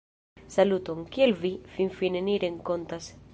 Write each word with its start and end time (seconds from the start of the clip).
-Saluton! 0.53 1.03
Kiel 1.17 1.33
vi? 1.43 1.51
Finfine 1.75 2.25
ni 2.31 2.39
renkontas- 2.45 3.13